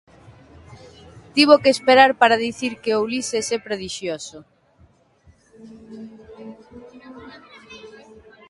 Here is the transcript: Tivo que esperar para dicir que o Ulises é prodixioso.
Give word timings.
Tivo 1.35 1.55
que 1.63 1.73
esperar 1.75 2.11
para 2.21 2.41
dicir 2.47 2.71
que 2.83 2.91
o 2.93 3.01
Ulises 3.05 3.47
é 3.57 3.59
prodixioso. 3.65 4.37